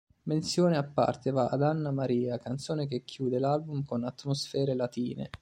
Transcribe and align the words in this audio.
Menzione 0.23 0.77
a 0.77 0.83
parte 0.83 1.29
va 1.29 1.45
ad 1.49 1.61
"Anna 1.61 1.91
Maria", 1.91 2.39
canzone 2.39 2.87
che 2.87 3.03
chiude 3.03 3.37
l'album 3.37 3.83
con 3.83 4.03
atmosfere 4.03 4.73
latine. 4.73 5.29